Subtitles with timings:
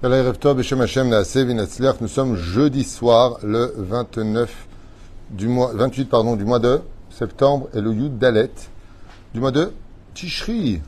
[0.00, 0.08] Nous
[2.06, 4.68] sommes jeudi soir, le 29
[5.30, 8.52] du mois, 28 pardon, du mois de septembre et le Yud Dalet
[9.34, 9.72] du mois de
[10.14, 10.80] Tishri.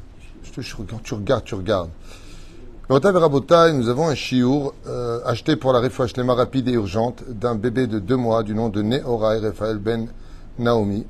[0.89, 1.91] Quand tu regardes, tu regardes.
[2.89, 7.89] Nous avons un chiour euh, acheté pour la réfouche lema rapide et urgente d'un bébé
[7.89, 10.07] de deux mois du nom de Nehorai Raphaël Ben
[10.61, 11.05] Naomi.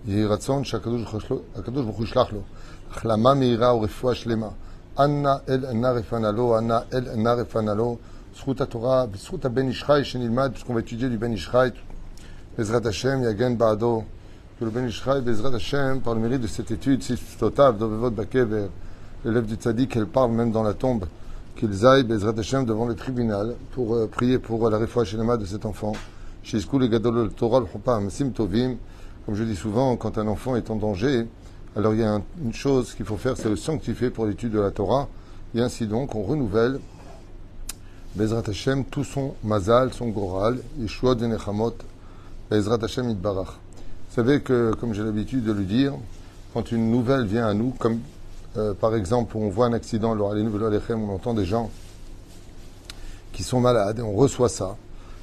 [5.09, 7.99] Narefanalo, Anna El Narefanalo,
[8.35, 11.73] Sruta Torah, Sruta Ben Ishraï, Shenilmad, puisqu'on va étudier du Ben Ishraï,
[12.57, 14.05] Bezrat Hashem, Yagen Baado,
[14.59, 18.11] que le Ben Ishraï, Bezrat Hashem, par le mérite de cette étude, si Totav, Dovevot
[18.11, 18.69] Bakever,
[19.25, 21.07] l'élève du Tzadik, elle parle même dans la tombe,
[21.57, 25.67] qu'ils aillent, Bezrat Hashem, devant le tribunal, pour euh, prier pour la réfoua de cet
[25.67, 25.93] enfant.
[26.43, 28.77] Shizkou le Gadol Torah, le Sim Tovim,
[29.27, 31.27] comme je dis souvent, quand un enfant est en danger,
[31.77, 34.61] alors il y a une chose qu'il faut faire, c'est le sanctifier pour l'étude de
[34.61, 35.09] la Torah.
[35.55, 36.81] Et ainsi donc, on renouvelle
[38.17, 41.75] Bezrat Hashem, tout son mazal, son goral, Yeshua de Nechamot,
[42.51, 43.49] Bezrat Hashem Itbarach.
[43.49, 45.93] Vous savez que, comme j'ai l'habitude de le dire,
[46.55, 48.01] quand une nouvelle vient à nous, comme
[48.57, 51.71] euh, par exemple, on voit un accident, on entend des gens
[53.33, 54.77] qui sont malades et on reçoit ça,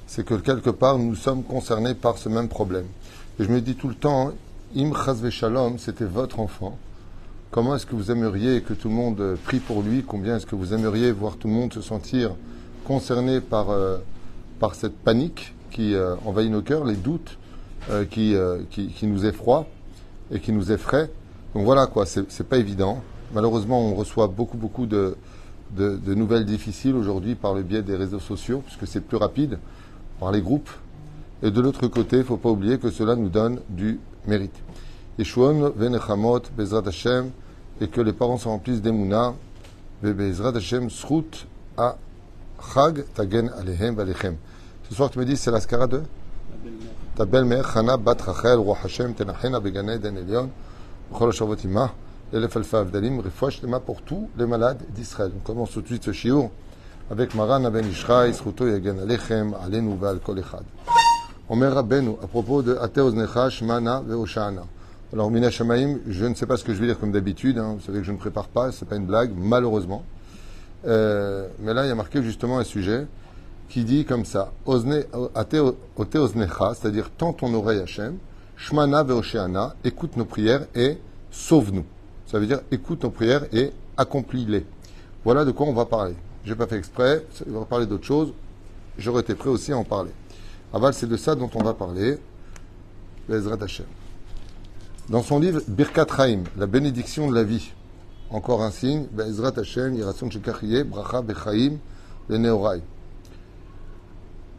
[0.08, 2.86] c'est que quelque part nous sommes concernés par ce même problème.
[3.40, 4.31] Et je me dis tout le temps,
[4.76, 6.78] Im Chazve Shalom, c'était votre enfant.
[7.52, 10.04] Comment est-ce que vous aimeriez que tout le monde prie pour lui?
[10.04, 12.32] Combien est-ce que vous aimeriez voir tout le monde se sentir
[12.84, 13.98] concerné par, euh,
[14.59, 17.38] par cette panique qui euh, envahit nos cœurs, les doutes
[17.90, 18.36] euh, qui,
[18.70, 19.68] qui, nous effroient
[20.32, 21.09] et qui nous effraient?
[21.56, 23.02] Donc voilà quoi, c'est pas évident.
[23.34, 25.16] Malheureusement, on reçoit beaucoup, beaucoup de,
[25.78, 29.59] de, de nouvelles difficiles aujourd'hui par le biais des réseaux sociaux, puisque c'est plus rapide,
[30.20, 30.70] par les groupes.
[31.42, 34.59] Et de l'autre côté, il ne faut pas oublier que cela nous donne du mérite.
[35.17, 37.31] Yeshuon venechamot bezrat Hashem
[37.81, 39.34] et que les parents se remplissent d'emuna
[40.03, 41.47] bezrat Hashem srut
[41.78, 41.97] a
[42.73, 44.36] chag tagen alehem valechem.
[44.89, 46.02] Ce soir, tu me dis, c'est la skara de
[47.16, 50.50] ta belle-mère, Chana bat Rachel, roi Hashem, tenachena begane den elion,
[51.12, 51.91] b'chol ha-shavot imah,
[52.31, 55.31] l'elef alfa avdalim, refouach lema pour tous les malades d'Israël.
[55.35, 56.50] On commence tout de suite ce shiur
[57.12, 60.63] avec Maran ben Ishraï, sruto yagen alechem, alenu val kol echad.
[61.50, 64.63] Omer Rabbeinu, à propos de Ateos Nechash, Mana Veoshana.
[65.13, 67.75] Alors, Mina Shamaim, je ne sais pas ce que je vais dire comme d'habitude, hein,
[67.78, 70.03] vous savez que je ne prépare pas, c'est pas une blague, malheureusement.
[70.85, 73.08] Euh, mais là, il y a marqué justement un sujet
[73.69, 78.18] qui dit comme ça Ateos Necha, c'est-à-dire tends ton oreille Hachem,
[78.58, 80.97] Shmana Veoshana, écoute nos prières et
[81.31, 81.85] sauve-nous.
[82.25, 84.66] Ça veut dire écoute nos prières et accomplis-les.
[85.24, 86.16] Voilà de quoi on va parler.
[86.44, 88.34] Je n'ai pas fait exprès, on va parler d'autre chose.
[88.97, 90.12] J'aurais été prêt aussi à en parler.
[90.73, 92.17] Aval, c'est de ça dont on va parler.
[93.29, 93.85] Bezrat Hashem.
[95.09, 97.72] Dans son livre Birkat Chaim, la bénédiction de la vie,
[98.29, 101.78] encore un signe, Bezrat Hashem, Yirason Shekachiye, Bracha Bechaim,
[102.28, 102.81] le Neorai.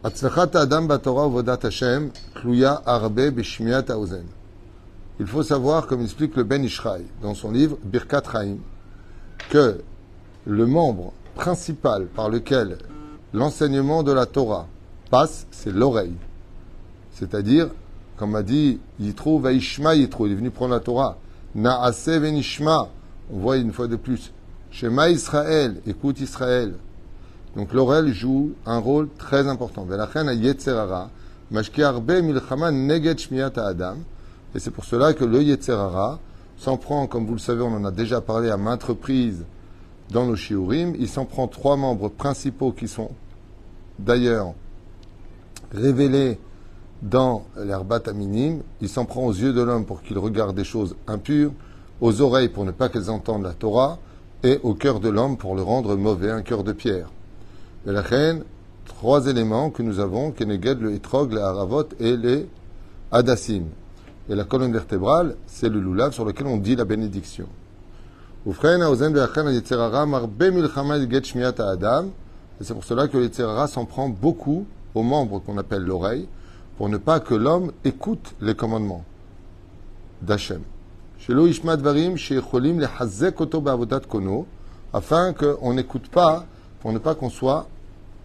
[0.03, 4.25] Atzlachat Adam Batorah Vodat Hashem, Kluya Arbe Bishmiat Haozen.
[5.19, 8.57] Il faut savoir, comme explique le Ben Ishraï dans son livre Birkat Chaim,
[9.49, 9.81] que
[10.47, 12.79] le membre principal par lequel
[13.33, 14.67] l'enseignement de la Torah
[15.09, 16.15] passe, c'est l'oreille.
[17.13, 17.69] C'est-à-dire,
[18.17, 21.17] comme a dit Yitro, Vaishma Yitro, il est venu prendre la Torah.
[21.55, 22.89] Naase Venishma,
[23.31, 24.31] on voit une fois de plus.
[24.71, 26.75] Shema Israël, écoute Israël.
[27.55, 29.87] Donc l'oreille joue un rôle très important.
[34.55, 36.19] Et c'est pour cela que le Yetzerara
[36.57, 39.45] s'en prend, comme vous le savez, on en a déjà parlé à maintes reprises
[40.11, 43.11] dans nos shiurim, il s'en prend trois membres principaux qui sont
[43.99, 44.53] d'ailleurs
[45.73, 46.39] révélé
[47.01, 50.95] dans l'herbat minime, il s'en prend aux yeux de l'homme pour qu'il regarde des choses
[51.07, 51.51] impures,
[52.01, 53.99] aux oreilles pour ne pas qu'elles entendent la Torah,
[54.43, 57.09] et au cœur de l'homme pour le rendre mauvais, un cœur de pierre.
[57.87, 58.43] Et la reine,
[58.85, 62.47] trois éléments que nous avons, Keneged, le Etrog, le Haravot et les
[63.11, 63.63] Hadassim.
[64.29, 67.47] Et la colonne vertébrale, c'est le loulav sur lequel on dit la bénédiction.
[68.47, 68.53] Et
[72.61, 74.65] c'est pour cela que le s'en prend beaucoup
[74.99, 76.27] aux membres qu'on appelle l'oreille,
[76.77, 79.03] pour ne pas que l'homme écoute les commandements
[80.21, 80.61] d'Hachem.
[84.91, 86.45] Afin qu'on n'écoute pas,
[86.79, 87.67] pour ne pas qu'on soit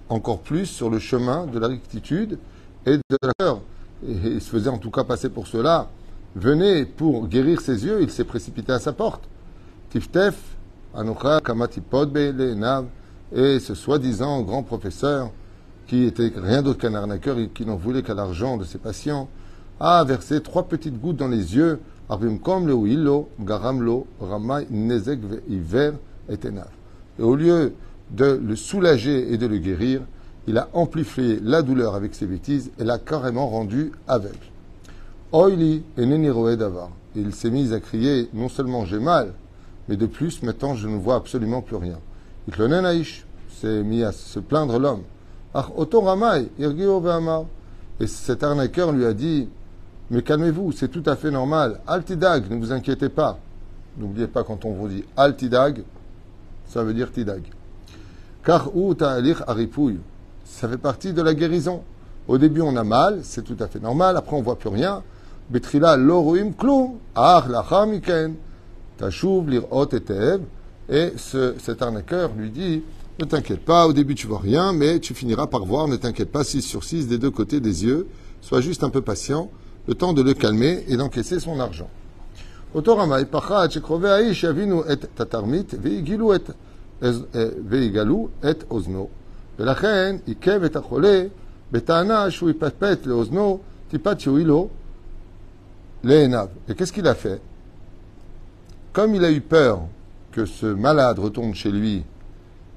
[0.09, 2.39] encore plus sur le chemin de la rectitude
[2.87, 3.61] et de la peur.
[4.07, 5.89] Et il se faisait en tout cas passer pour cela.
[6.37, 9.23] Venez pour guérir ses yeux, il s'est précipité à sa porte.
[9.91, 10.37] Tiftef,
[10.95, 15.31] Anocha, Kamatipod, et ce soi-disant grand professeur
[15.87, 19.29] qui était rien d'autre qu'un arnaqueur et qui n'en voulait qu'à l'argent de ses patients,
[19.81, 22.15] a versé trois petites gouttes dans les yeux, et
[27.19, 27.73] Et au lieu
[28.11, 30.03] de le soulager et de le guérir,
[30.47, 34.37] il a amplifié la douleur avec ses bêtises et l'a carrément rendu aveugle.
[35.33, 36.05] Oili et.
[37.17, 39.33] Il s'est mis à crier non seulement j'ai mal,
[39.89, 41.99] mais de plus maintenant je ne vois absolument plus rien.
[42.49, 43.03] Itlonen
[43.49, 45.03] s'est mis à se plaindre l'homme.
[48.01, 49.49] Et cet arnaqueur lui a dit
[50.11, 51.81] Mais calmez-vous, c'est tout à fait normal.
[51.87, 53.39] Altidag, ne vous inquiétez pas.
[53.97, 55.83] N'oubliez pas quand on vous dit Altidag,
[56.67, 57.43] ça veut dire Tidag.
[58.45, 58.71] Car
[60.45, 61.83] ça fait partie de la guérison.
[62.27, 64.17] Au début, on a mal, c'est tout à fait normal.
[64.17, 65.03] Après, on voit plus rien.
[65.51, 68.35] Betrila loruim klum, ach lachamiken,
[68.99, 70.41] tashuv lirot etev.
[70.89, 72.83] Et ce, cet arnaqueur lui dit,
[73.20, 76.32] ne t'inquiète pas, au début tu vois rien, mais tu finiras par voir, ne t'inquiète
[76.32, 78.08] pas, 6 sur 6 des deux côtés des yeux,
[78.42, 79.50] sois juste un peu patient,
[79.88, 81.90] le temps de le calmer et d'encaisser son argent.
[82.74, 87.12] Otoramai pachat shekrove aish yavinu et tatarmit veigilu et
[87.66, 89.10] veigalu et ozno.
[89.60, 91.24] ולכן עיכב את החולה
[91.72, 93.60] בטענה שהוא יפטפט לאוזנו
[93.90, 94.70] טיפת שיועילו
[96.04, 96.48] לעיניו.
[96.70, 97.42] Et qu'est-ce qu'il a fait
[98.94, 99.82] Comme il a eu peur
[100.32, 102.04] que ce malade retourne chez lui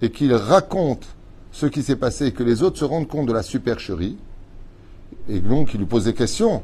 [0.01, 1.05] et qu'il raconte
[1.51, 4.17] ce qui s'est passé et que les autres se rendent compte de la supercherie,
[5.29, 6.61] et donc il lui pose des questions.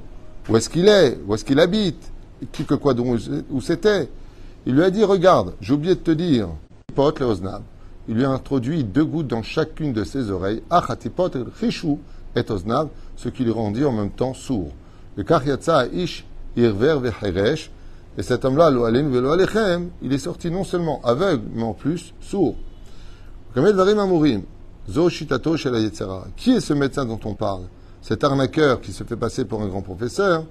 [0.49, 1.17] Où est-ce qu'il est?
[1.25, 2.11] Où est-ce qu'il habite?
[2.51, 4.09] Qui que quoi où c'était?
[4.65, 6.49] Il lui a dit, regarde, j'ai oublié de te dire,
[8.07, 11.97] il lui a introduit deux gouttes dans chacune de ses oreilles, achatipot chishu
[12.35, 12.41] et
[13.15, 14.71] ce qui lui rendit en même temps sourd.
[15.15, 15.23] Le
[15.93, 16.25] ish
[16.55, 17.71] irver vecheresh,
[18.17, 18.71] et cet homme-là,
[20.01, 22.55] il est sorti non seulement aveugle, mais en plus sourd.
[26.35, 27.63] Qui est ce médecin dont on parle?
[28.01, 30.45] Cet arnaqueur qui se fait passer pour un grand professeur,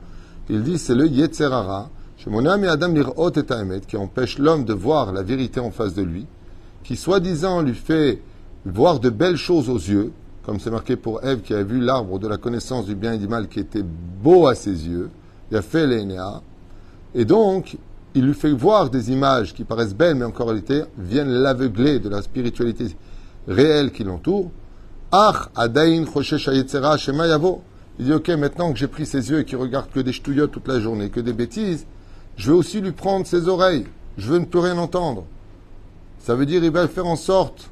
[0.49, 6.03] il dit c'est le Yetzerara, qui empêche l'homme de voir la vérité en face de
[6.03, 6.27] lui
[6.83, 8.21] qui soi-disant lui fait
[8.65, 10.13] voir de belles choses aux yeux,
[10.45, 13.19] comme c'est marqué pour Ève qui a vu l'arbre de la connaissance du bien et
[13.19, 15.11] du mal qui était beau à ses yeux,
[15.51, 16.43] il a fait l'énéa,
[17.15, 17.77] et donc
[18.15, 22.09] il lui fait voir des images qui paraissent belles, mais en réalité viennent l'aveugler de
[22.09, 22.87] la spiritualité
[23.49, 24.51] réelle qui l'entoure.
[25.11, 26.05] Ach, adain,
[26.99, 27.63] shema yavo.
[27.99, 30.51] Il dit, ok, maintenant que j'ai pris ses yeux et qu'il regarde que des ch'touillottes
[30.51, 31.87] toute la journée, que des bêtises,
[32.37, 33.87] je vais aussi lui prendre ses oreilles.
[34.17, 35.25] Je veux ne plus rien entendre.
[36.19, 37.71] Ça veut dire il va faire en sorte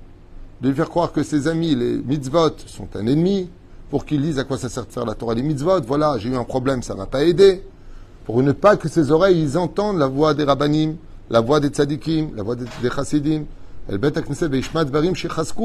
[0.60, 3.48] de lui faire croire que ses amis, les mitzvot, sont un ennemi,
[3.88, 5.81] pour qu'ils disent à quoi ça sert de faire la Torah des mitzvot.
[5.87, 7.62] Voilà, j'ai eu un problème, ça m'a pas aidé.
[8.25, 10.96] Pour ne pas que ses oreilles, ils entendent la voix des rabbanim,
[11.31, 13.44] la voix des tzadikim, la voix des, chassidim.
[13.88, 13.93] Au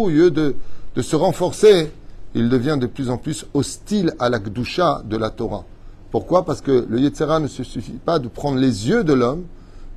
[0.09, 0.55] lieu de,
[0.95, 1.91] de se renforcer,
[2.33, 5.63] il devient de plus en plus hostile à la gdusha de la Torah.
[6.11, 6.45] Pourquoi?
[6.45, 9.43] Parce que le Yetzera ne se suffit pas de prendre les yeux de l'homme,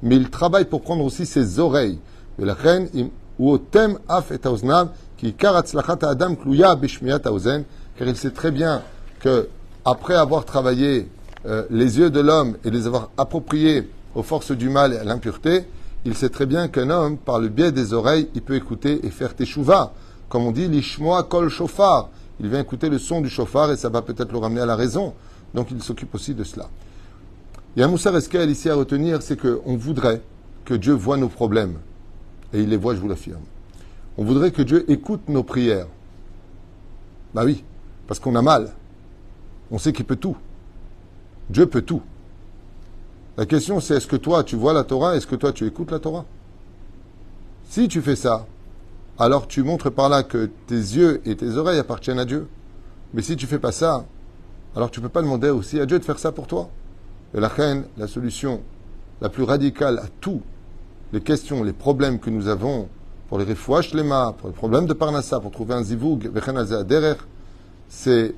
[0.03, 1.99] mais il travaille pour prendre aussi ses oreilles
[7.99, 8.83] car il sait très bien
[9.21, 9.49] que
[9.85, 11.09] après avoir travaillé
[11.49, 15.05] euh, les yeux de l'homme et les avoir appropriés aux forces du mal et à
[15.05, 15.65] l'impureté,
[16.05, 19.11] il sait très bien qu'un homme, par le biais des oreilles, il peut écouter et
[19.11, 19.93] faire teshuva.
[20.29, 22.11] Comme on dit, l'ishmoa kol shofar.
[22.41, 24.77] Il vient écouter le son du chauffard et ça va peut-être le ramener à la
[24.77, 25.15] raison.
[25.55, 26.69] Donc il s'occupe aussi de cela.
[27.75, 30.23] Il y a un moussar eskel ici à retenir, c'est qu'on voudrait
[30.65, 31.79] que Dieu voit nos problèmes
[32.53, 33.43] et il les voit, je vous l'affirme.
[34.17, 35.87] On voudrait que Dieu écoute nos prières.
[37.35, 37.65] Bah oui,
[38.07, 38.73] parce qu'on a mal.
[39.71, 40.37] On sait qu'il peut tout.
[41.51, 42.03] Dieu peut tout.
[43.37, 45.91] La question c'est est-ce que toi tu vois la Torah, est-ce que toi tu écoutes
[45.91, 46.25] la Torah?
[47.69, 48.47] Si tu fais ça,
[49.19, 52.49] alors tu montres par là que tes yeux et tes oreilles appartiennent à Dieu.
[53.15, 54.05] Mais si tu fais pas ça,
[54.77, 56.69] alors tu peux pas demander aussi à Dieu de faire ça pour toi.
[57.35, 58.63] Et la reine, la solution
[59.21, 60.43] la plus radicale à tout
[61.13, 62.89] les questions, les problèmes que nous avons
[63.29, 66.31] pour les refouaches lema, pour les problèmes de parnassa, pour trouver un zivoug,
[67.89, 68.35] c'est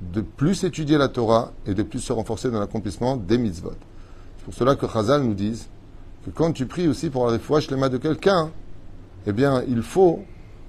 [0.00, 3.72] de plus étudier la Torah et de plus se renforcer dans l'accomplissement des mitzvot.
[4.38, 5.66] C'est pour cela que Chazal nous dit
[6.24, 8.50] que quand tu pries aussi pour la refouache lema de quelqu'un,
[9.26, 10.20] eh bien, il faut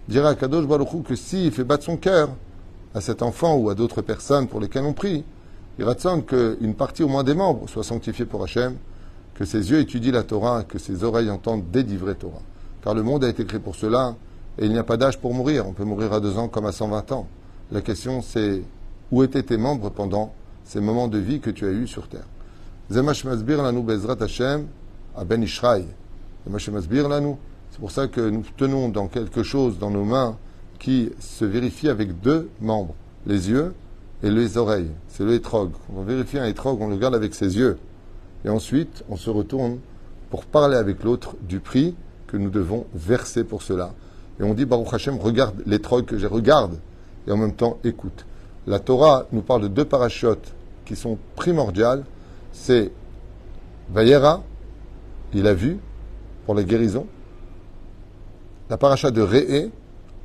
[0.08, 2.30] dire à Kadosh Baruch que s'il fait battre son cœur
[2.94, 5.24] à cet enfant ou à d'autres personnes pour lesquelles on prie,
[5.80, 8.78] il que qu'une partie au moins des membres soit sanctifiée pour Hachem,
[9.36, 12.42] que ses yeux étudient la Torah, que ses oreilles entendent délivrer Torah.
[12.84, 14.16] Car le monde a été créé pour cela,
[14.58, 15.68] et il n'y a pas d'âge pour mourir.
[15.68, 17.28] On peut mourir à deux ans comme à 120 ans.
[17.72, 18.64] La question c'est
[19.12, 20.34] où étaient tes membres pendant
[20.64, 22.28] ces moments de vie que tu as eus sur terre?
[22.92, 24.68] Zemash Masbir Lanu Bezrat Hashem
[25.16, 25.86] à Ben Ishraï.
[26.48, 27.36] Masbir Lanu.
[27.72, 30.38] C'est pour ça que nous tenons dans quelque chose dans nos mains
[30.80, 32.94] qui se vérifie avec deux membres,
[33.26, 33.74] les yeux
[34.24, 34.92] et les oreilles.
[35.10, 35.72] C'est le hétrog.
[35.96, 37.78] On vérifie un hétrog, on le garde avec ses yeux.
[38.46, 39.80] Et ensuite, on se retourne
[40.30, 41.96] pour parler avec l'autre du prix
[42.28, 43.94] que nous devons verser pour cela.
[44.40, 46.78] Et on dit, Baruch Hashem, regarde les troïs que j'ai, regarde,
[47.28, 48.26] et en même temps, écoute.
[48.68, 52.04] La Torah nous parle de deux parachutes qui sont primordiales.
[52.52, 52.92] C'est
[53.90, 54.44] Vayera,
[55.34, 55.80] il a vu,
[56.46, 57.08] pour la guérison.
[58.70, 59.72] La paracha de Re'e,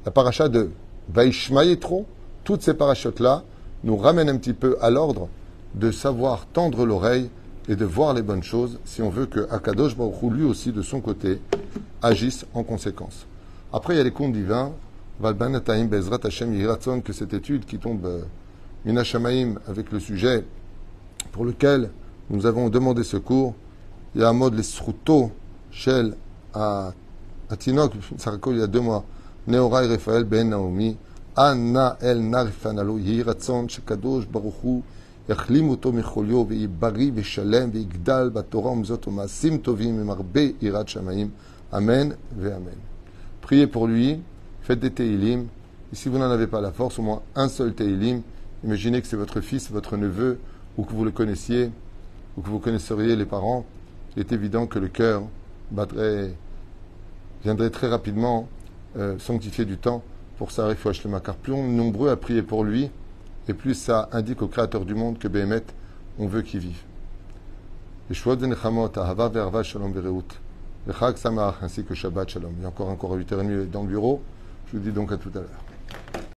[0.04, 0.70] la paracha de
[1.08, 2.04] Vaishma Yetro,
[2.42, 3.44] toutes ces parachutes-là
[3.84, 5.28] nous ramènent un petit peu à l'ordre
[5.76, 7.30] de savoir tendre l'oreille
[7.68, 10.82] et de voir les bonnes choses si on veut que Akadosh Baruch lui aussi, de
[10.82, 11.40] son côté,
[12.02, 13.26] agisse en conséquence.
[13.72, 14.72] Après, il y a les comptes divins.
[15.21, 18.21] Valbanataim Bezrat Hashem Yiratzon, que cette étude qui tombe euh,
[18.85, 20.45] Minashamaim avec le sujet
[21.31, 21.89] pour lequel
[22.29, 23.55] nous avons demandé secours.
[24.15, 25.31] Il y a un mode les Sruto,
[25.71, 26.15] Shel,
[26.53, 26.93] à
[27.57, 27.93] Tinok,
[28.47, 29.03] il y a deux mois.
[29.47, 30.97] Neorai Raphaël Ben Naomi.
[31.35, 34.83] Anna El Narifanalo, Yiratzon, Shekadosh Baruchu.
[35.29, 41.29] יחלים אותו מחוליו, ויהי בריא ושלם, ויגדל בתורה ומזאת ומעשים טובים, עם הרבה יראת שמיים.
[41.73, 42.79] Amen ve Amen.
[43.41, 44.21] Priez pour lui,
[44.62, 45.46] faites des Teilim,
[45.92, 48.22] et si vous n'en avez pas la force, au moins un seul Teilim,
[48.64, 50.38] imaginez que c'est votre fils, votre neveu,
[50.76, 51.70] ou que vous le connaissiez,
[52.36, 53.64] ou que vous connaisseriez les parents,
[54.16, 55.22] il est évident que le cœur
[57.44, 58.48] viendrait très rapidement
[58.96, 60.02] euh, sanctifier du temps
[60.38, 62.90] pour ça, il car plus on est nombreux à prier pour lui,
[63.48, 65.62] et plus ça indique au Créateur du monde que Béhémet,
[66.18, 66.82] on veut qu'il vive.
[71.62, 72.52] ainsi que Shabbat Shalom.
[72.58, 74.20] Il y a encore un à 8h30 dans le bureau.
[74.72, 75.71] Je vous dis donc à tout à l'heure.